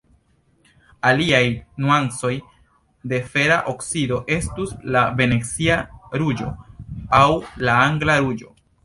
[1.09, 1.41] Aliaj
[1.83, 2.31] nuancoj
[3.11, 5.77] de fera oksido estus la Venecia
[6.23, 6.49] ruĝo
[7.21, 7.29] aŭ
[7.69, 8.51] la Angla ruĝo.